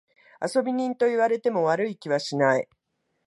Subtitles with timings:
[0.41, 2.67] 遊び人と言われても悪い気はしない。